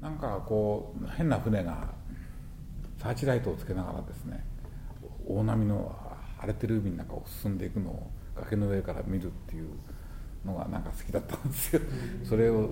[0.00, 1.92] なんかこう変な船が
[2.98, 4.44] サーチライトをつけながらですね
[5.26, 5.96] 大波の
[6.38, 9.68] 荒れてる海の中を進んでいくのを崖の上から見るっていう
[10.44, 11.82] のがなんか好きだったんですよ、
[12.24, 12.70] それを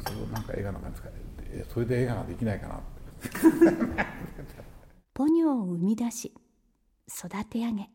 [0.00, 4.02] それをなんか映画の中に使えそれで映画ができないかなって。
[5.12, 6.32] ポニョを生み出し
[7.06, 7.90] 育て上げ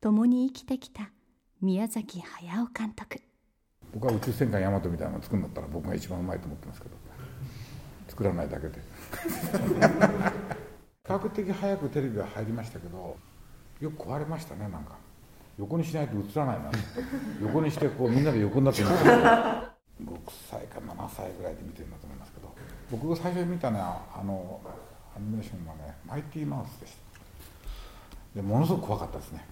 [0.00, 1.12] 共に生きてきた
[1.60, 3.20] 宮崎駿監督。
[3.92, 6.96] 僕は宇宙戦艦ヤマトみたいなのを作るんだったら僕が一番うまいと思ってますけど
[8.18, 8.80] 作らないだけで。
[11.06, 13.16] 比較的早くテレビは入りましたけど
[13.80, 14.96] よく壊れましたねなんか。
[15.56, 16.70] 横にしないと映らないな。
[17.40, 19.10] 横にしてこうみんなで横になって見てる。
[19.10, 19.70] 6
[20.50, 22.54] 歳か7歳ぐらいで見てるんだと思いますけど
[22.90, 24.60] 僕が最初に見たのはあの
[25.16, 26.98] アニメーションはねマイティーマウスでした。
[28.34, 29.44] でものすごく怖かったですね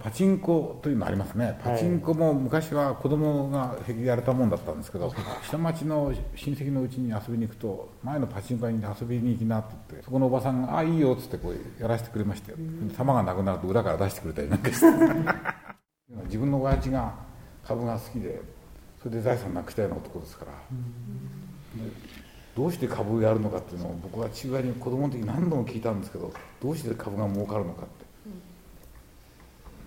[0.00, 5.12] パチンコというのありますね、パチンコも昔は子供がやれたもんだったんですけど、
[5.46, 12.58] 下町の親戚のうちに遊びに行くと、前のパチンコ屋に遊びに行きなって言って、そこのおばさんが、ああ、いいよっつってこうやらせてくれましたよ、
[12.96, 14.86] 玉がなくなると裏から出してくれたりなんかして、
[16.24, 17.14] 自分の親父が
[17.66, 18.40] 株が好きで、
[19.02, 20.52] それで財産なくしたような男ですから、
[22.56, 28.03] どうして株をやるのかっていうのを、僕は父親に子供の時何度も聞いたんですけど、どうして株が儲かるのかって。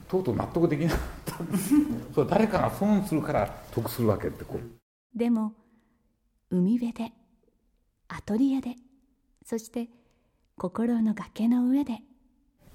[0.07, 1.73] とうとう納得できなかったんです
[2.15, 5.17] そう誰かが損するから得するわけってこう。
[5.17, 5.53] でも
[6.49, 7.11] 海辺で
[8.07, 8.75] アトリエで
[9.45, 9.89] そして
[10.57, 11.99] 心の崖の上で。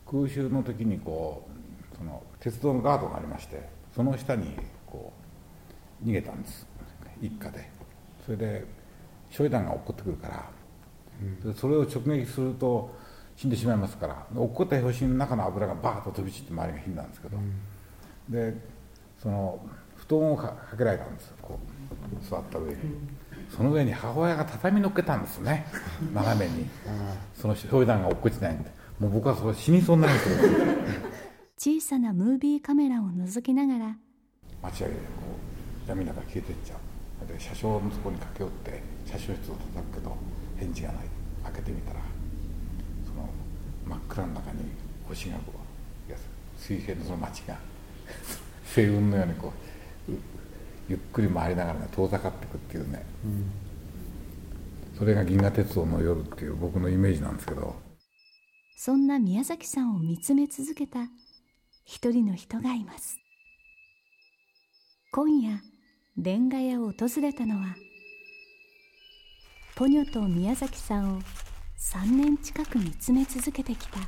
[0.07, 1.49] 空襲の時にこ
[1.95, 4.55] うその鉄道のガードがありましてその下に
[4.87, 5.13] こ
[6.05, 6.67] う逃げたんです。
[7.21, 7.71] 一家で。
[8.25, 8.65] それで
[9.31, 10.51] 焼夷弾が落っこってくるから、
[11.47, 12.95] うん、それを直撃すると
[13.37, 18.55] 死んでしまいますから落っこった拍子の中の油がバーッと飛び散って周りが火なんですけど、うん、で
[19.21, 19.61] その
[19.97, 22.79] 布団をかけられたんですこう座った上に、
[23.55, 25.67] その上に母親が畳み乗っけたんですね。
[26.13, 26.69] 斜めに、
[27.35, 28.71] その氷弾が落っこちないんで。
[28.99, 30.39] もう僕はそれ死にそうになるんですよ
[31.59, 33.97] 小さなムービーカメラを覗きながら
[34.63, 35.03] 街上げでこ
[35.87, 37.27] う闇の中消えてっちゃう。
[37.27, 40.17] で車掌のとこに駆け寄って車掌室を叩くけど
[40.57, 40.97] 返事がない。
[41.45, 42.01] 開けてみたら
[44.13, 44.59] 真っ暗の中に
[45.09, 45.63] 星がこう
[46.59, 47.59] 水平のその街が
[48.65, 49.53] 星雲のようにこ
[50.09, 50.13] う
[50.89, 53.51] ゆっくり回りながらね遠ざかっていくっていうね、うん、
[54.97, 57.75] それが銀河鉄道の夜っていう僕のイメージなんですけど。
[58.77, 61.07] そんな宮崎さんを見つめ続けた
[61.85, 63.19] 一人の人がいます。
[65.13, 65.61] 今夜
[66.17, 67.77] レンガ屋を訪れたのは
[69.77, 71.23] ポニョと宮崎さんを
[71.83, 73.99] 3年近く見つめ続けてきた。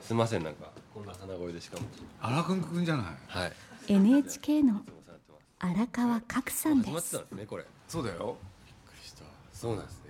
[0.00, 1.86] すみませんなんかこんな鼻声でしかも。
[2.20, 3.52] 荒川君じゃないはい
[3.88, 4.82] NHK の
[5.58, 7.20] 荒川角さんです。
[7.88, 8.36] そうだよ。
[8.64, 9.24] びっくりした。
[9.52, 10.05] そうなんですね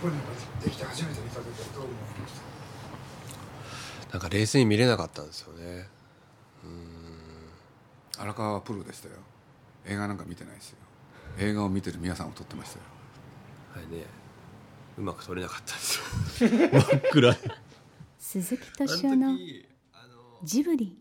[0.00, 0.12] これ
[0.64, 2.32] できて初めて見た時はどう思いまし
[4.06, 4.12] た？
[4.12, 5.88] なんか冷静に見れなかったんですよね。
[6.64, 6.72] うん。
[8.18, 9.14] 荒川はプロでしたよ。
[9.86, 10.78] 映画なんか見てないですよ。
[11.38, 12.84] 映画を見てる皆さんを撮ってましたよ。
[13.74, 14.04] はいね。
[14.98, 15.98] うまく撮れなかったんです
[16.44, 16.50] よ。
[16.50, 17.36] 真っ暗
[18.18, 19.36] 鈴木敏夫の
[20.44, 20.96] ジブリ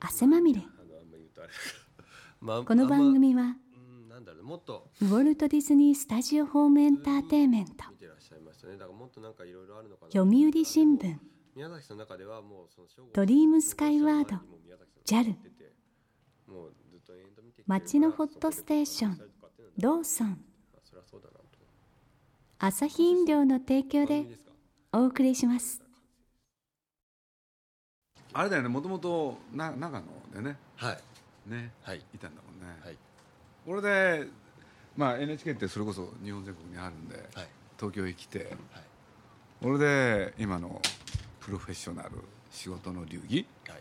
[0.00, 0.62] 汗まみれ。
[2.40, 3.56] この番組は
[5.00, 7.84] ウォルト・ディズニー・スタジオ・ホーム・エンターテインメント
[10.12, 11.16] 読売新聞。
[13.14, 14.36] ドリームスカイワード。
[15.06, 15.34] JAL
[17.66, 19.18] 町のホットステーション。
[19.80, 20.38] ローソン。
[22.58, 24.26] 朝日飲料の提供で
[24.92, 25.82] お送りします。
[28.32, 28.68] あれだよね。
[28.68, 30.02] もともと長野
[30.34, 30.56] でね。
[30.76, 30.98] はい。
[31.48, 32.96] ね、はい、いたんだもんね、はい、
[33.66, 34.28] これで、
[34.96, 38.48] まあ、NHK ってそれこそ日本全国にあるんで、はい、東京へ来て、はい、
[39.62, 40.82] これで今の
[41.40, 42.10] プロフェッショナル
[42.50, 43.78] 仕事の流儀、はい、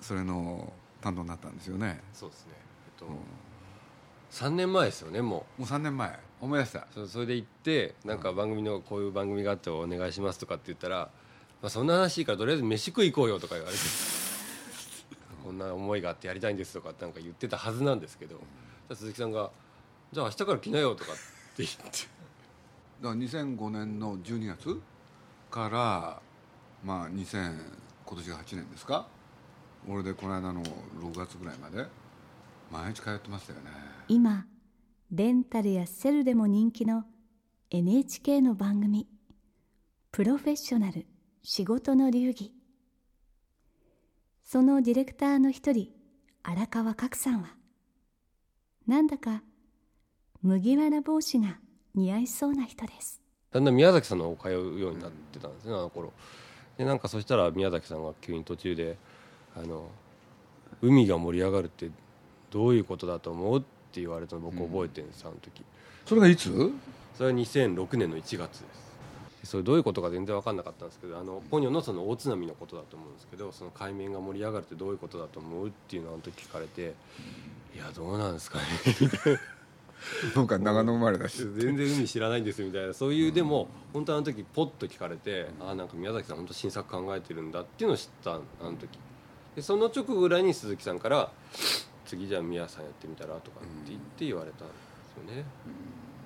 [0.00, 2.00] それの担当になったんですよね。
[2.12, 3.14] そうですね、えっと、うん、
[4.30, 5.62] 3年前ですよねもう。
[5.62, 6.18] もう3年前。
[6.40, 6.86] 思い出した。
[6.92, 11.10] そそれで行ってなんか番組のこういう番組があってお願いしますとかって言ったら、
[11.62, 13.82] まあ、そんな話いいからとりあえず飯食い行こうよとか言われて
[15.44, 18.40] こんな思いがあってやりたいんですとかってなんか言ってたはずなんですけど、
[18.88, 19.50] うん、鈴木さんが
[20.12, 21.16] 「じゃあ明日から来なよ」とかっ
[21.56, 22.17] て言って
[23.00, 24.80] だから2005年の12月
[25.50, 26.20] から
[26.84, 27.54] まあ2000
[28.04, 29.06] 今年が8年ですか？
[29.88, 31.86] 俺でこの間の6月ぐらいまで
[32.70, 33.66] 毎日通ってましたよね。
[34.08, 34.46] 今
[35.10, 37.04] レンタルやセルでも人気の
[37.70, 39.06] NHK の番組
[40.10, 41.06] 「プロフェッショナル
[41.42, 42.52] 仕事の流儀」
[44.42, 45.92] そのディレクターの一人
[46.42, 47.54] 荒川角さんは。
[48.86, 49.42] なんだか
[50.42, 51.60] 麦わら帽子が
[51.98, 53.20] 似合いそうな人です。
[53.50, 56.12] だんだん宮崎さんの方通うようになってたんですねあの頃。
[56.76, 58.96] でなんかそしたら宮崎さんが急に途中で
[59.56, 59.90] あの
[60.80, 61.90] 「海が盛り上がるって
[62.50, 65.64] どういうことだと思う?」って言われたの僕覚えてるんです、あの時。
[66.06, 66.72] それがいつ？
[67.16, 68.88] それは2006年の1月です。
[69.40, 76.94] でそれどういうことか全然分かんなかったんですけどあのポニョのその大津波のことだと思うんですけどその海面が盛り上がるってどういうことだと思うっていうのをあの時聞かれて
[77.74, 78.64] 「いやどうなんですかね」
[80.34, 81.38] 僕は長野生まれだし。
[81.56, 82.94] 全然海知らないんですみたいな。
[82.94, 88.98] そういうでも本当あの時ポッと聞かれてああなんか宮崎さん本当新作考えてるんだっていうのを知ったあの時。
[89.56, 91.32] でその直後ぐらいに鈴木さんから
[92.06, 94.74] 「次じゃあ宮さんやってみたら?」とかって言って言われたんで
[95.26, 95.44] すよね。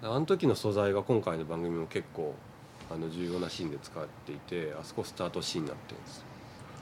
[0.02, 2.34] あの時の素材が今回の番組も結構
[2.90, 6.24] あの重要なシーンで使っていてあそこスタートシーンになってるんです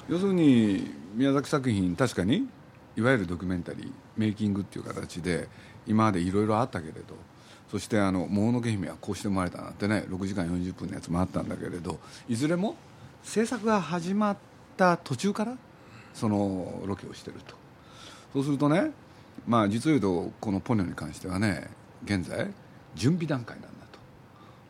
[0.08, 2.48] 要するに宮崎作品確かに
[2.96, 5.48] いわゆるドキュメンタリーメイキングっていう形で
[5.90, 7.16] 今までいろいろあったけれど
[7.68, 11.98] そしてあの「もののけ姫」はこうして生まれたなんてね6時間40分のやつもあったんだけれど
[12.28, 12.76] いずれも
[13.24, 14.36] 制作が始まっ
[14.76, 15.56] た途中から
[16.14, 17.54] そのロケをしてると。
[18.32, 18.92] そうするとね
[19.46, 21.68] まあ実を言うとこの「ポニョ」に関してはね
[22.04, 22.50] 現在
[22.94, 23.98] 準備段階なんだと。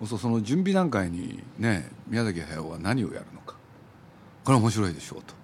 [0.00, 3.56] そうするとその準備段階にね宮崎駿は何をやるのか。
[4.44, 5.39] これは面白いでしょうと。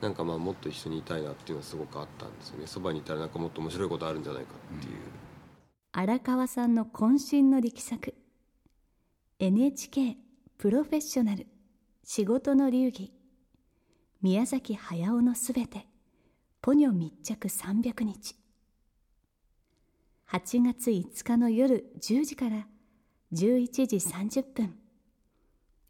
[0.00, 2.66] なんかまあもっと一緒にいたいなっていうのはすごくあったんですよね。
[2.66, 4.94] そばにいたらなんかもっと面白いことあるんじゃないかっていう、
[5.92, 8.14] 荒川さんの渾身の力作。
[9.38, 10.16] NHK
[10.56, 11.46] プロフェッショナル。
[12.04, 13.12] 仕事の流儀。
[14.22, 15.86] 宮崎駿のすべて。
[16.60, 18.34] ポニョ密着300日
[20.28, 22.66] 8月5日の夜10時から
[23.32, 24.74] 11時30分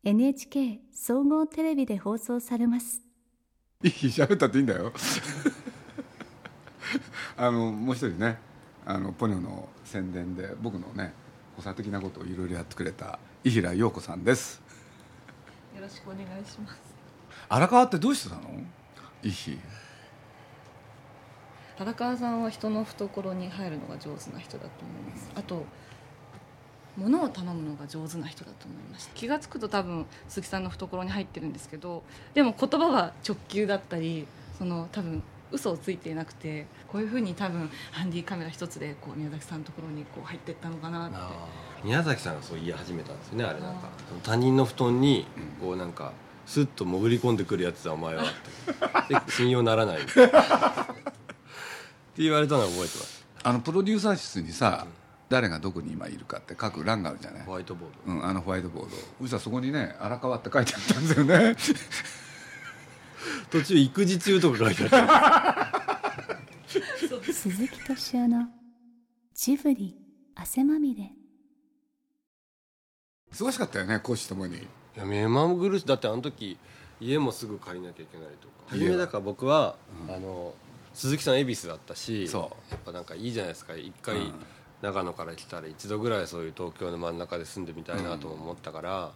[0.05, 3.08] NHK 総合テレビで放送されます。
[3.85, 4.93] いい喋ったっていいんだよ。
[7.37, 8.37] あのもう一人ね
[8.85, 11.15] あのポニョの宣伝で僕のね
[11.57, 14.61] 補佐的なことをいろいろやってくれた伊平陽子さんです。
[15.77, 16.81] よろしくお願いします。
[17.49, 18.51] 荒川ってどうしてたの？
[19.23, 19.57] 伊平。
[21.79, 25.31] 荒川さんは人の懐に入るのが上手な人だと思います。
[25.37, 25.65] あと
[26.99, 29.13] 物を頼むのが上手な人だと思いました。
[29.15, 32.03] 気が付くと多分鈴木さんの懐に入ってるんですけど
[32.35, 34.27] でも言葉は直球だったり
[34.59, 41.17] その多分嘘をついていなくてこういうふうに多分ハンディカメラ一つでこう宮崎さんのところにこう入っていったのかなって。
[41.85, 43.89] 宮崎さんがそう言い始めたんですよねあれなんか。
[44.25, 45.27] 他人の布団に
[45.61, 46.13] こうなんか
[46.45, 48.27] スッと潜り込んでくるやつだお前はっ
[49.07, 49.15] て。
[49.15, 49.99] で信用ならない。
[50.03, 50.23] って
[52.17, 53.27] 言われたのは覚えてます。
[53.45, 54.87] あのプロデューサー室にさ、
[55.29, 57.43] 誰がどこに今いるかって書く欄があるじゃない？
[57.45, 58.13] ホワイトボード。
[58.13, 58.97] うん、あのホワイトボード。
[59.21, 61.57] そしたらそこにね「荒川」って書いてあったんですよね。
[63.51, 65.79] 途中育児中とか書いてあった。
[67.33, 68.47] 鈴木敏夫の
[69.35, 69.97] ジブリ
[70.35, 71.11] 汗まみれ。
[73.33, 74.57] 忙しかったよね講師ともに。
[74.57, 74.61] い
[74.97, 76.59] や目まぐるしだってあの時
[77.01, 78.55] 家もすぐ借りなきゃいけないとか。
[78.69, 79.77] 初めだから僕は、
[80.09, 80.55] あの
[80.93, 82.71] 鈴木さん恵比寿だったしそう。
[82.71, 83.77] やっぱなんかいいじゃないですか。
[83.77, 84.33] 一回、うん
[84.83, 89.13] 長野から来たら一度ぐらいそういう東京の真ん中で住んでみたいなとも思ったから、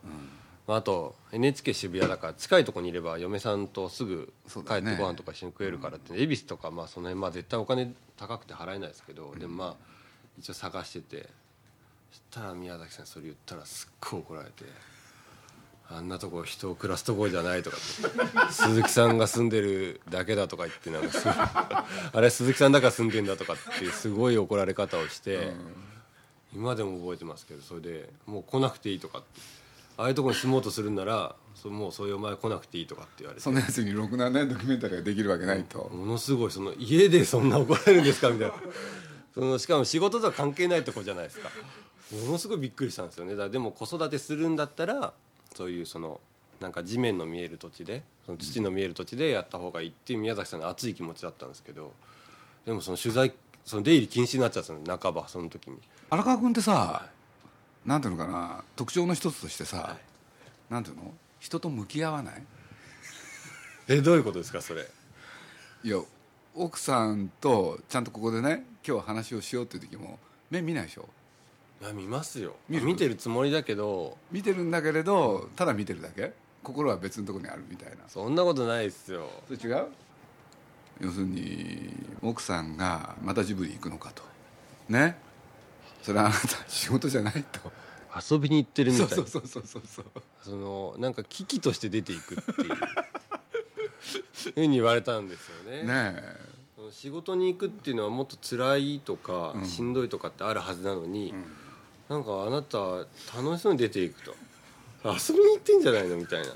[0.67, 4.33] まあ、あと NHK 渋谷だから近いところにいれば嫁さんとすぐ
[4.66, 9.76] 帰ってご飯とか一緒に食えるからって、恵比寿とかまあその辺まあ絶対お金高くて払えないですけど、でもまあ
[10.38, 11.28] 一応探してて
[12.11, 14.64] そしたら宮崎さんそれ言ったらすっごい怒られて。
[15.96, 17.76] あんなとこ人を暮らすところじゃないとか
[18.50, 25.52] 鈴木さんが住んでるだけだとか言ってなんかす あれ鈴木さんだから住んでんだとかっていうすごい怒られ方をして、
[26.54, 29.62] 今でも覚えてますけどそれでもう来なくていいとかって。
[29.96, 33.42] ああいうところに住もうとするんならそもうそういうお前来なくていいとかって言われて。
[33.42, 38.54] そんなやつにろくなねドキュメンタリーができるわけないと、 ものすごいその家でそんな怒られるんですかみたいな。
[39.34, 41.50] そのしかも仕事とは関係ないとこじゃないですか。
[42.12, 43.37] ものすごいびっくりしたんですよね。
[43.37, 45.14] だでも子育てするんだったら
[45.62, 46.21] そういうその
[46.61, 51.92] なんか地面の見える土地でその土の見える土地でやった方がいいっていう宮崎さんの熱い気持ちだったんですけど
[52.66, 53.33] でもその取材
[53.64, 55.78] その出入り禁止になっちゃったんですよ半ばその時に。
[56.11, 57.07] 荒川君ってさ、
[57.87, 59.97] なんていうのかな特徴の一つとしてさ、
[60.69, 61.14] なんていうの？
[61.38, 62.42] 人と向き合わない？
[63.87, 64.85] えどういうことですかそれ？
[65.85, 65.99] いや
[66.57, 70.19] 奥さんとちゃんとここでね今日話をしようっていう時も
[70.50, 71.09] 目見ないでしょ？
[71.82, 72.54] いや見ますよ。
[72.68, 72.84] 見る？
[72.86, 74.16] 見てるつもりだけど。
[74.30, 76.32] 見てるんだけれどただ見てるだけ？
[76.62, 77.96] 心は別のところにあるみたいな。
[78.08, 79.28] そんなことないですよ。
[79.48, 79.86] それ違う？
[81.00, 84.22] 要するに奥さんがまたジブリ行くのかと。
[84.88, 85.16] ね？
[86.02, 87.72] それはあなた 仕事じゃないと。
[88.30, 89.08] 遊びに行ってるみたい。
[89.08, 90.04] なそうそうそうそうそう。
[90.42, 92.74] そのなんか危機として出ていくっていう。
[94.54, 95.82] ふうに言われたんですよね。
[95.82, 96.52] ねえ。
[96.92, 99.66] 仕事に行くっていうのはもっと辛いとか、うん。
[99.66, 101.44] しんどいとかってあるはずなのに、ん
[102.12, 102.78] なんかあなた
[103.35, 104.35] 楽しそうに出ていくと。
[105.02, 106.49] 遊びに行ってんじゃないのみたいな。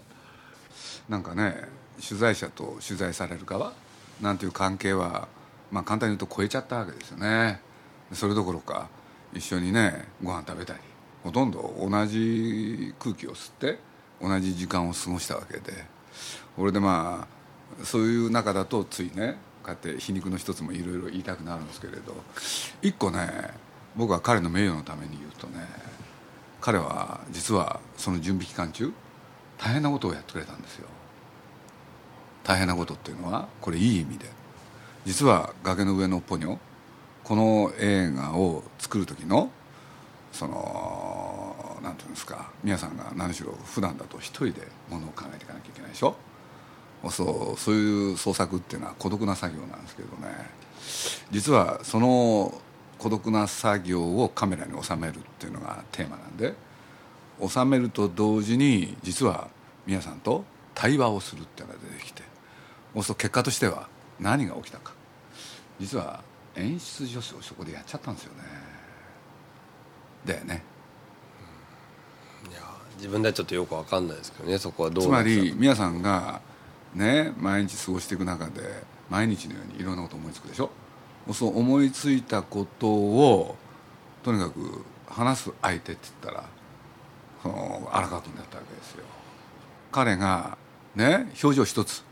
[1.08, 1.66] なんかね
[2.06, 3.72] 取材者と取材される側
[4.20, 5.28] なんていう関係は、
[5.70, 7.62] まあ、簡単に言うと超えちゃったわけですよね。
[8.12, 8.90] それどころか
[9.32, 10.80] 一緒にねご飯食べたり
[11.24, 13.78] ほとんど同じ空気を吸って
[14.20, 15.72] 同じ時間を過ごしたわけで。
[16.58, 17.26] 俺でま
[17.80, 22.14] あそういう中だとついねこうやって皮肉の一つもいろいろ言いたくなるんですけれど。
[22.82, 23.65] 一個ね
[23.96, 25.64] 僕は彼の名誉のために言うとね
[26.60, 28.92] 彼は実はその準備期間中
[29.58, 30.86] 大変なことをやってくれたんですよ。
[32.44, 34.26] 大変なことっていうのはこれいい意味で。
[35.04, 36.58] 実は「崖の上のポニョ」
[37.22, 39.50] この映画を作る時の
[40.32, 46.16] そのなんていうんですか皆さんが何しろ普段だと一人でものを考えていかなきゃいけないでしょ。
[47.10, 50.50] そうそういう創作っていうのは孤独な作業なんですけどね。
[51.30, 52.60] 実はその
[52.98, 56.54] 孤独な作業をカメラに収めるっていうのがテーマなんで
[57.46, 59.48] 収めると同時に実は
[59.86, 62.22] 皆さんと対話をするっていうのが出てきて
[62.94, 63.88] そうすると結果としては
[64.18, 64.92] 何が起きたか。
[65.78, 66.22] 実は
[66.54, 68.42] 演出助手をそこでやっちゃったんですよね。
[70.24, 70.62] だよね。
[72.50, 72.60] いや
[72.96, 76.40] 自分ではちょっとよくわかんないですけどねそこはどうつまり皆さんが
[76.94, 78.62] ね毎日過ごしていく中で
[79.10, 80.70] 毎日のようにいろんなこと思いつくでしょ
[81.34, 83.56] そう思いついたことを
[84.22, 86.48] とにかく話す相手って言ったら
[87.42, 89.04] その荒川君だったわけですよ。
[89.92, 90.58] 彼が
[90.94, 92.04] ね表情一つ。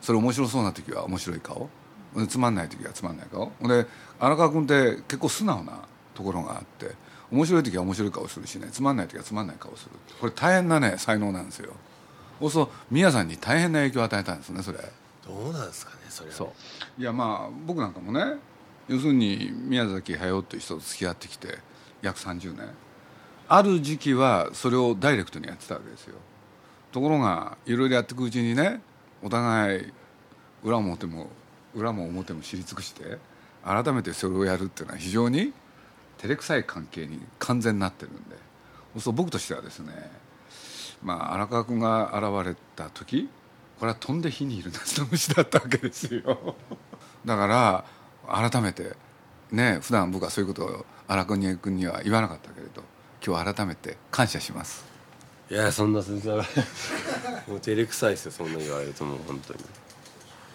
[0.00, 1.68] それ面白そうな時は面白い顔。
[2.16, 3.52] でつまんない時はつまんない顔。
[3.62, 3.86] で
[4.18, 5.80] 荒川君って結構素直な
[6.14, 6.94] ところがあって
[7.30, 11.72] 面白い時は面白い顔するしねつまんない時はつまんない顔するこれ大変なね才能なんですよ。
[12.40, 14.78] そうすると皆さんに大変な影響を与えたんですねそれ。
[15.24, 16.36] どうなんですかねそれは。
[16.36, 16.52] そ
[16.98, 17.00] う。
[17.00, 18.38] いやまあ僕なんかもね
[18.88, 21.58] 要するに宮崎駿という人と付き合ってきて
[22.02, 22.68] 約30年。
[23.48, 26.16] ある時期はそれをダイレクトにやってたわけですよ。
[26.90, 28.80] ところがいろいろやっていくうちにね
[29.22, 29.92] お互い
[30.62, 31.28] 裏も表も
[31.74, 33.18] 裏も表も知り尽くして
[33.64, 35.52] 改めてそれをやるっていうのは非常に
[36.18, 38.36] 照れくさい関係に完全になってるんで。
[38.98, 39.92] そう僕としてはですね
[41.02, 43.28] まあ荒川君が現れた時
[43.80, 46.56] これは飛んで火にいる夏の虫だったわけですよ。
[47.24, 47.84] だから
[48.26, 48.96] 改めて
[49.50, 52.82] ね普段僕はそういうことを荒川君には言わなかったけれど
[53.24, 54.84] 今日改めて感謝します。
[55.50, 56.44] いやそんな鈴木さんが
[57.46, 59.60] もう照れくさいですよそんな言われるともう本当に。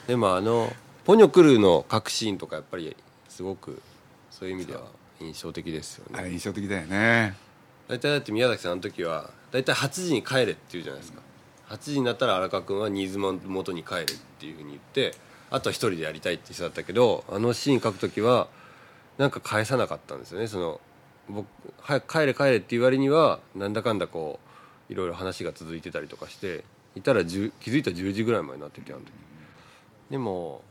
[0.08, 0.74] でもあの
[1.06, 2.96] ポニョ来るの各シーンとかやっぱり
[3.30, 3.82] すごく
[4.32, 4.84] そういう意味では
[5.20, 6.20] 印象的ですよね。
[6.20, 7.36] あれ印象的だよね。
[7.88, 11.22] 大体だって宮崎さんあの時は大体8時に帰れって言うじゃないですか。
[11.70, 14.06] 8時になったら荒川君は新妻の元に帰れっ
[14.40, 15.14] ていうふうに言って
[15.50, 18.48] あとは一人でやりたいって人だったけどあのシーン書く時は
[19.18, 20.48] なんか返さなかったんですよね。
[20.48, 20.82] その
[21.30, 21.48] 僕
[21.82, 24.40] 早く帰れ帰れって言われにはなんだかんだこ
[24.90, 26.64] ういろいろ話が続いてたりとかして
[26.96, 29.12] いたら気づいたら10時ぐらいまでになっててあの時。
[30.10, 30.62] でも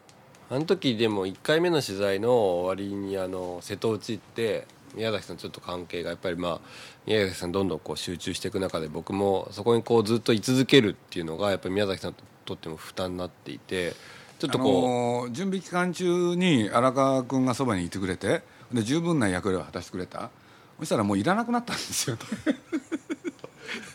[0.49, 2.31] あの時でも1回目の取材の
[2.61, 6.61] 終わりにあの瀬戸内って宮崎さんちょっと関係がやっぱりまあ
[7.05, 13.95] 宮崎さんどんどんこう集中していく中で僕もそこにこうずっと居続けるっていうのがやっぱり宮崎さんにとっても負担になっていて
[14.39, 20.31] ちょっとこう、あのー準備期間中に荒川君がそばにいてくれてで十分な役割を果たしてくれた。
[20.79, 22.19] そしたらもういらなくなったんですよ。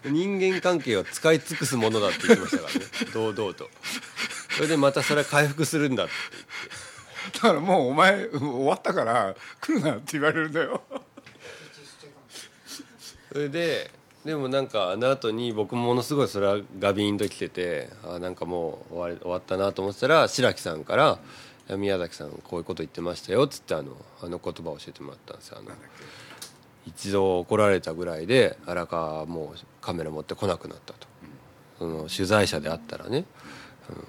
[0.05, 2.86] 人間関係は使い尽くすものだって言ってましたからね。
[3.13, 3.69] 堂々と。
[4.55, 6.13] それでまたそれは回復するんだって。
[7.33, 10.81] だからもうお前終わったから来るなって言われるんだよ。
[13.31, 13.91] それで
[14.25, 21.20] でもなんかあの後に僕もものすごいそれはガビンと来ててあなんかもう終わり終わったなと思ってたら白木さんから
[21.75, 25.58] 「宮崎さんこういうこと言ってましたよ」っつってあのあの言葉を教えてもらったんですよ。
[25.60, 25.72] あの
[26.86, 31.08] 一度怒られたぐらいで荒川もうカメラ持ってこなくなったと、
[31.78, 33.25] その取材者であったらね、
[33.88, 34.00] あの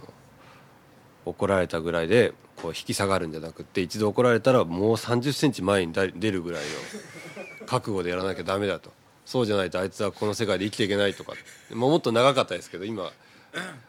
[1.26, 6.62] 怒られたぐらいでこう引き下がるんじゃなくて一度怒られたらもう3 0ンチ前に出出るぐらい
[7.60, 8.90] の覚悟でやらなきゃダメだと。
[9.24, 11.32] そうじゃないとあいつはこの世界で生きていけないとか、
[11.70, 13.10] まあ、もっと長かったですけど今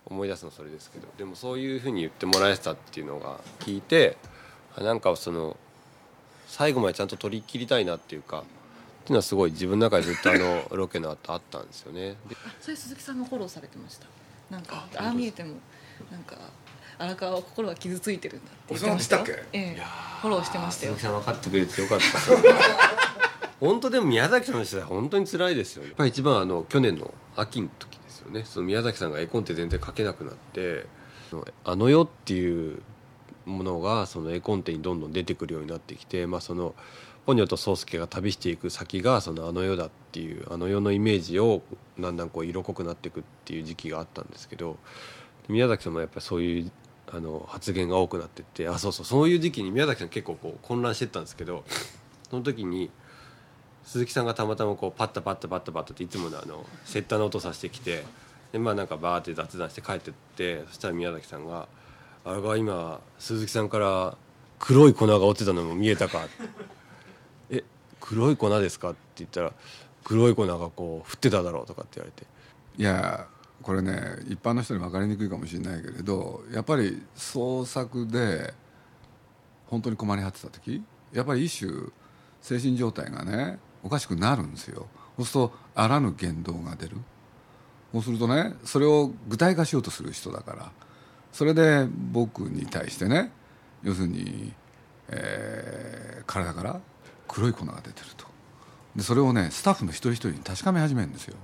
[0.06, 1.08] 思い出すのそれですけど。
[1.18, 4.18] でもそういうふうに言ってもらえてたっていうのが聞いて
[4.76, 5.58] あなんかその
[6.48, 8.50] 最後までちゃんと取り切りたいなっていうかってい
[9.10, 12.16] うのはすごい自分の中でずっとあのロケの後あったんですよね。
[12.62, 14.06] それ鈴木さんがフォローされてました？
[14.52, 15.56] なんかああ見えても
[16.12, 16.36] なんか
[17.00, 19.82] 荒川は心が傷ついてるんだって言ってましたええ。
[20.22, 20.94] フォローしてましたよ。
[20.94, 22.06] 鈴木さん分かってくれてよかった
[23.64, 25.90] 本当でも宮崎さんの時代本当に辛いですよね。
[25.90, 28.44] やっぱ一番あの去年の秋の時ですよね。
[28.44, 30.86] その宮崎さんが絵コンテ全然描けなくなって
[31.64, 32.82] 「あの世」っていう
[33.46, 36.76] ものがその絵コンテにどんどん出てくるようになってきて、まあ、その
[37.26, 41.62] ポニョと宗介が旅していく先がそのあの世だっていうあの世のイメージを
[41.98, 44.76] だんだんこう色濃くなっていくっていう時期があったんですけど
[45.48, 46.72] 宮崎さんもやっぱりそういう
[47.14, 51.64] あの発言が多くなってってあそうそうそういう時期に宮崎さん結構こう混乱してたんですけど
[52.30, 52.92] その時に
[53.86, 58.04] 鈴木さんがたまたまこうパッタパッタパッタパッタっていつものあのセッターの音させてきて
[58.52, 61.68] でまあなんかバーって雑談して帰ってってそしたら宮崎さんが
[62.26, 64.18] 「あれが今鈴木さんから
[64.60, 66.22] 黒い粉が落ちたのも見えたか」
[67.52, 67.64] え
[68.00, 69.54] 黒い粉ですか?」って言ったら
[70.04, 72.26] 「黒い粉がこう降ってただろう」とかって言われて
[72.78, 73.28] いや
[73.62, 78.54] これね一般の人に分かりにくいかもしれないけれどやっぱり創作で
[79.68, 81.72] 本当に困り果てた時やっぱり一種
[82.42, 84.88] 精神状態がねおかしくなるんですよ。
[85.18, 86.98] そうするとあらぬ言動が出る。
[87.92, 90.72] そうするとねそれを具体化しようとする人だから。
[91.32, 93.32] それで僕に対してね
[93.82, 94.54] 要するに、
[95.10, 96.80] えー、体から
[97.28, 98.26] 黒い粉が出てると。
[98.96, 101.36] でそれをねスタッフの一人一人に確かめ始めるんですよ。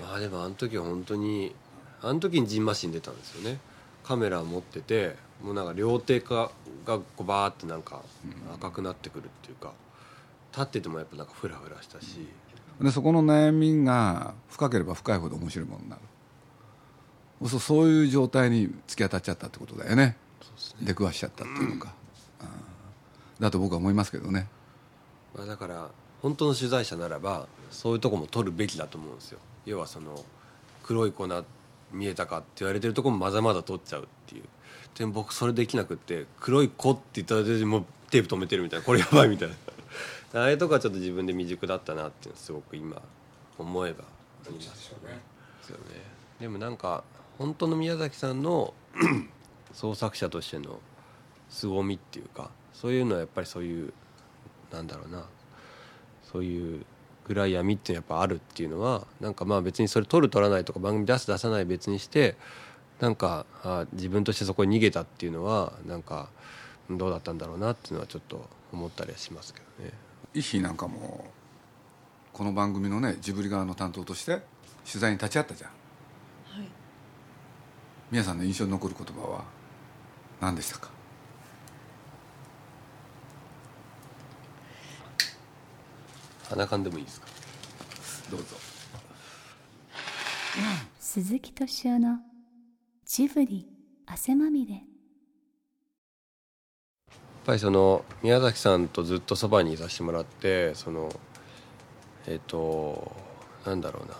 [0.00, 1.54] まあでもあの時は本当に
[2.02, 3.58] あの時にジンマシン出たんですよね。
[4.04, 6.50] カメラ持っててもうなんか両手が
[6.84, 8.02] がこうバーってなんか
[8.54, 9.72] 赤くなってくるっていうか。
[10.52, 12.26] 立っててもやっぱなんかフラフラしたし、
[12.80, 16.02] でそこの悩みが深ければ深いほど面白いものになる。
[17.48, 20.16] そうそういう状態に突き当たっちゃったってことだよね。
[20.82, 21.94] 出くわしちゃったっていうのか、
[22.40, 24.46] うん、だと僕は思いますけどね、
[25.34, 25.88] まあ、だから
[26.20, 29.38] 本当の取材者ならばそういうとこも撮るべきだと思うんですよ。
[29.64, 30.22] 要はその
[30.82, 31.28] 黒い粉
[31.92, 34.44] 見えたかって言われてるとこもまだまだ撮っちゃうっていう。
[34.98, 38.84] でも僕それできなくって黒い子って言ったらもうテープ止めてるみたいな。
[38.84, 39.54] これやばいみたいな
[40.32, 43.02] あれとかちょっと自分で未熟だったなっていうすごく今
[43.58, 45.18] 思えばありますよね
[45.66, 45.80] でね
[46.40, 47.04] でもなんか
[47.38, 48.74] 本当の宮崎さんの
[49.72, 50.78] 創作者としての
[51.48, 53.92] 凄みっていうかそういうのはやっぱりそういう
[54.72, 55.24] なんだろうな
[56.32, 56.84] そういう
[57.24, 62.36] 暗い闇ってやっぱあるっていうのはなんかまあ別にそれ取る取らないとか番組出す出さない別にして
[63.00, 66.28] なんかあ自分としてそこに逃げたっていうのはなんか
[66.90, 70.09] どうだったんだろうなっていうのはちょっと思ったりはしますけどね。
[70.32, 71.24] イヒなんかも
[72.32, 74.42] この番組のねジブリ側の担当として
[74.86, 75.70] 取材に立ち会ったじゃん。
[75.70, 76.68] はい。
[78.12, 79.44] 皆さんの印象に残る言葉は
[80.40, 80.90] 何でしたか？
[86.48, 87.26] 鼻かんでもいいですか？
[88.30, 88.46] どうぞ。
[91.00, 92.18] 鈴木敏夫の
[93.04, 93.68] ジブリ
[94.06, 94.84] 汗まみれ
[97.44, 101.10] ぱりその宮崎さんとずっとそばにいさせてもらってその
[102.26, 103.12] えっ、と
[103.66, 104.14] なんだろうな。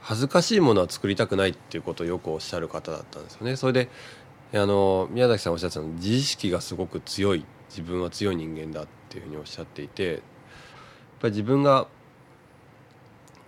[0.00, 3.56] 恥ずかしいものは作りたくないっていうことをよくおっしゃる方だったんですよね。
[3.56, 3.88] それで
[4.52, 7.44] あの宮崎さんおっしゃってたの自意識がすごく強い。
[7.72, 10.20] 自分は強い人間だっていうふうにおっしゃっていてやっ
[11.20, 11.86] ぱり自分が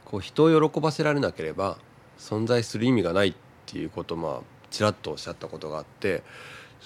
[0.06, 1.76] こう人を喜ばせられなければ
[2.18, 3.34] 存在する意味がないっ
[3.66, 6.22] ていうことをまあちらっとおっしゃったことがあって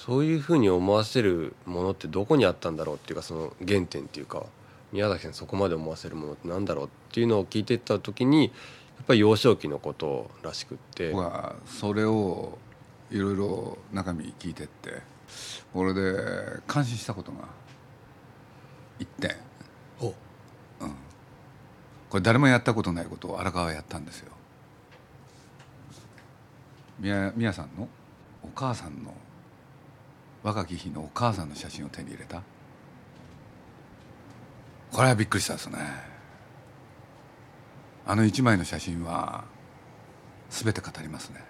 [0.06, 4.46] そういうふうに思わせるものってどこにあったんだろうっていうかその原点っていうか
[4.92, 8.50] 宮崎さんそこまで思わせるものってなんだろうっていうのを聞いていった時にや
[9.02, 11.12] っぱり幼少期のことらしくって。
[11.12, 12.58] はそれを
[13.10, 15.02] いろいろ中身聞いてって
[15.72, 16.14] これで
[16.66, 17.38] 感心したことが
[19.00, 19.34] 一点。
[20.00, 20.14] お、うん、
[22.10, 24.30] これ誰もやったことないことを荒川はやったんですよ。
[27.00, 27.88] 宮宮さんの？
[28.42, 29.12] お母さんの？
[30.48, 32.42] 若き日のお母さんの写真を手に入れた？
[34.90, 35.76] これはびっくりしたですね。
[38.06, 39.44] あの一枚の写真は
[40.48, 41.44] 全て語りますね。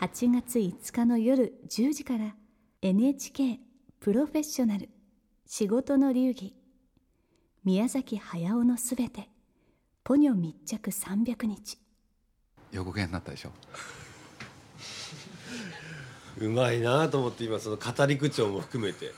[0.00, 2.34] 8月5日の夜10時から
[2.80, 3.60] NHK
[4.00, 4.88] プロフェッショナル
[5.44, 6.54] 仕事の流儀。
[7.64, 9.28] 宮崎駿のすべて。
[10.02, 11.78] ポニョ密着300日。
[12.72, 13.50] 予告編になったでしょ？
[16.36, 19.12] うまいなと思って今その語り口調も含めて。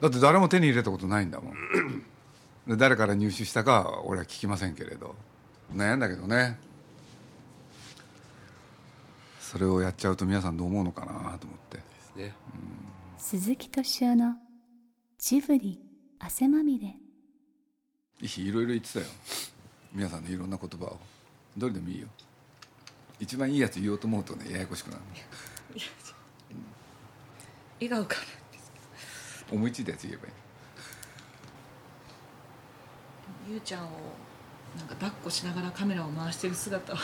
[0.00, 2.78] だって誰も手に入れたことないんだもん。
[2.78, 5.14] 誰から入手したか俺は聞きませんけれど。
[5.74, 6.58] 悩んだけどね。
[9.40, 11.38] それをやっちゃうと皆さんどう思うのかなと思っ
[11.70, 11.78] て。
[11.78, 14.34] ですね、うん、鈴木敏夫の
[15.18, 15.80] ジブリ
[16.18, 16.94] 汗まみれ。
[18.20, 19.06] いろいろ言ってたよ。
[19.92, 20.98] 皆さんのいろんな言葉を。
[21.56, 22.06] どれでもいいよ。
[23.20, 25.02] 一番いいやつ言おうと思うとねややこしくなる
[27.80, 28.22] 笑顔かな
[29.52, 30.32] 思いついたやつ言えばいい
[33.52, 33.88] ゆうちゃんを
[34.78, 36.98] なんか抱っこしながらカメラを回してる姿は。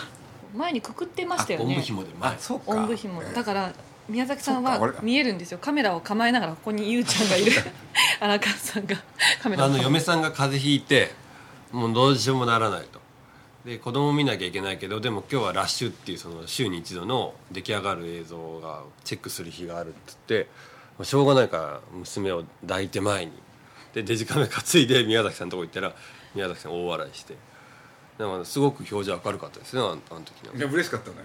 [0.55, 2.11] 前にくくってましたよおんぶね紐で。
[2.21, 3.21] 前そうおんぶ紐。
[3.23, 3.73] だから
[4.09, 5.59] 宮崎さんは見えるんですよ。
[5.59, 7.53] カメラを構えながらここにゆうちゃんがいる。
[8.21, 8.97] 荒川さんが
[9.43, 9.67] カメラを。
[9.67, 11.12] あの嫁さんが風邪ひいて
[11.73, 13.01] もうどうしようもならないと
[13.66, 20.46] で子供見なきゃいけないけどでも今日はラッシュっていうその週に一度の出来上がる映像がチェックする日があるっつって
[20.96, 23.33] まあしょうがないから娘を抱いて前に。
[23.92, 25.94] でデジカメ担いで宮崎さんのとこ行ったら
[26.35, 27.35] 宮崎さん大笑いして。
[28.18, 30.55] なんかすごく表情明るかったですねあのあの時の。
[30.55, 31.22] いや嬉しかったのよ、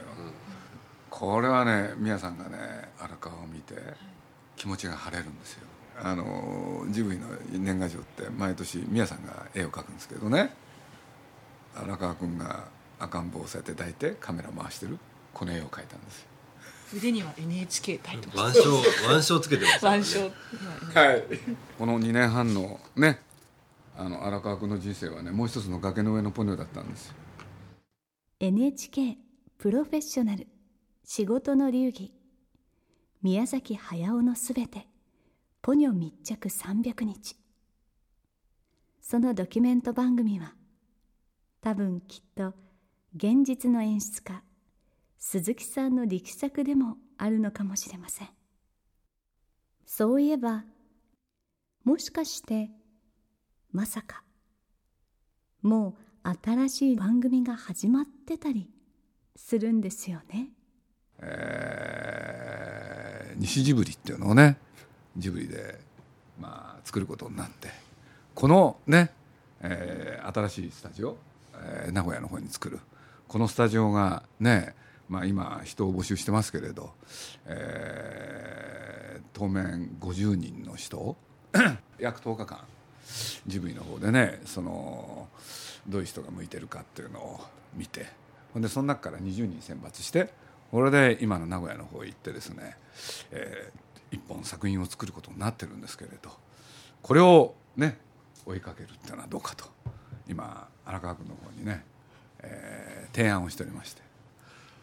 [1.10, 2.58] これはね宮さんがね
[3.00, 3.76] 荒川を見て
[4.58, 5.68] 気持ちが晴れるんですよ。
[6.04, 10.54] あのジブリの年賀状って毎年宮さんが絵を描くんですけどね
[11.76, 12.66] 荒川君が
[13.00, 14.98] 赤ん坊をそうやって抱いてカメラ回してる。
[15.34, 16.28] この絵を描いたんですよ。
[16.98, 18.50] 腕には NHK タイトル。
[18.50, 18.80] 腕章
[19.14, 21.24] 腕章つけてます腕章はい。
[21.78, 23.20] この2年半のね
[23.98, 27.14] あの荒川君の人生はねもう一つの崖の上のポニョだったんですよ。
[28.40, 29.18] NHK
[29.58, 30.48] プロフェッショナル。
[31.04, 32.14] 仕事の流儀。
[33.22, 34.88] 宮崎駿のすべて。
[35.62, 37.36] ポニョ密着300日。
[39.02, 40.56] そのドキュメント番組は
[41.62, 42.54] 多分きっと
[43.16, 44.42] 現実の演出家
[45.20, 48.30] 鈴木さんの力作でもあるのかもしれません。
[49.86, 50.64] そういえば
[51.84, 52.72] もしかして
[53.72, 54.24] まさか
[55.62, 55.96] も
[56.26, 58.70] う新しい番組が始まってたり
[59.36, 60.50] するんですよね？
[61.20, 64.58] えー西ジブリっていうのをね
[65.18, 65.80] ジブリで、
[66.40, 67.70] まあ、作ることになって
[68.34, 69.12] このね、
[69.62, 71.18] えー新しいスタジオ、
[71.92, 72.80] 名古屋の方に作る。
[73.28, 74.76] このスタジオがね、
[75.08, 76.94] まあ、今人を募集してますけれど、
[77.46, 78.92] えー
[79.34, 81.16] 当面50人の人
[82.00, 82.60] 約10日間
[83.48, 85.30] ジブリの方でねその
[85.88, 87.42] どういう人が向いてるかっていうのを
[87.74, 88.08] 見て
[88.54, 90.32] ほんでその中から20人選抜して
[90.70, 92.78] これで今の名古屋の方へ行ってですね、
[93.32, 96.32] えー一本作品を作ることになってるんですけれど
[97.02, 97.98] これをね
[98.46, 99.64] 追いかけるっていうのはどうかと
[100.28, 101.84] 今荒川君の方にね、
[102.40, 104.02] えー提案をしておりまして。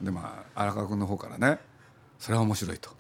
[0.03, 1.59] でまあ荒川君の方からね
[2.19, 2.91] それは面白いと。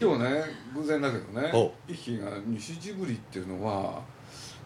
[0.00, 4.00] 今日ね偶然だけどねお一輝が西ジブリっていうのは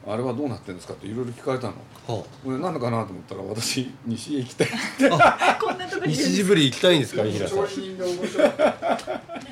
[0.06, 1.74] あれはどうなってるんですかっていろいろ聞かれたの。
[2.06, 4.68] は俺何だかなと思ったら私西へ行きたい
[5.60, 7.58] こんなとこあ西ジブリ行きたいんですか飯平さん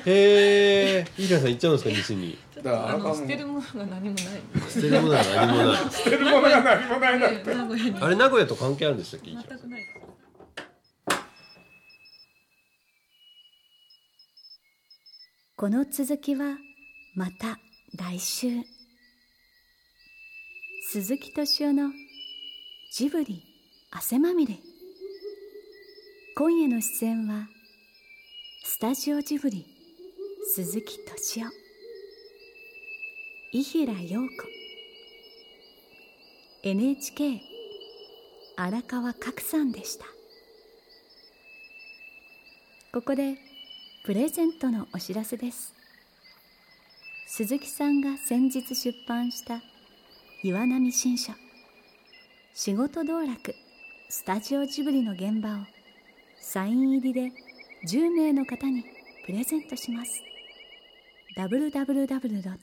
[0.05, 2.37] へえ飯平さん行っちゃうんですか西に？
[2.55, 4.25] だからあの捨てるものが何もない。
[4.69, 5.91] 捨てるものは何もない。
[5.91, 7.99] 捨てるものが何もないなって名古屋に。
[7.99, 9.81] あれ名古屋と関係あるんでしたっけ飯全くない
[15.55, 16.57] この続きは
[17.15, 17.59] また
[17.97, 18.47] 来週。
[20.91, 21.91] 鈴木敏夫の
[22.93, 23.43] ジブリ
[23.91, 24.55] 汗まみれ。
[26.35, 27.47] 今夜の出演は
[28.63, 29.65] スタジオジブリ
[30.51, 31.51] 鈴木敏夫。
[33.51, 34.33] 伊平陽子。
[36.63, 37.39] NHK
[38.55, 40.07] 荒川角さんでした。
[42.91, 43.37] ここで
[44.03, 45.75] プレゼントのお知らせです。
[47.27, 49.61] 鈴木さんが先日出版した
[50.41, 51.31] 岩波新書
[52.55, 53.53] 「仕事道楽。
[54.09, 55.65] スタジオジブリの現場」を
[56.41, 57.31] サイン入りで
[57.85, 58.83] 10名の方に
[59.27, 60.23] プレゼントします。
[61.39, 62.59] www.tfm.co.jp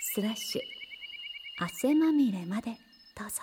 [0.00, 0.62] スラッシュ
[1.60, 2.70] 汗まみれまで
[3.14, 3.42] どうぞ。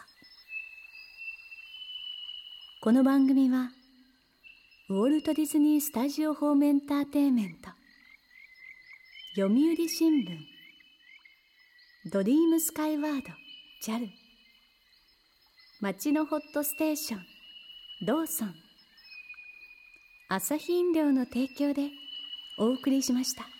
[2.81, 3.69] この番組は
[4.89, 7.69] ウォルト・ディズニー・スタジオ・ホーム・エンターテインメント。
[9.35, 10.25] 読売新聞。
[12.11, 13.27] ドリームスカイワード。
[13.85, 14.09] JAL
[15.79, 17.25] 町のホットステーション。
[18.07, 18.64] ローソン。
[20.27, 21.91] 朝日飲料の提供で
[22.57, 23.54] お送りしました。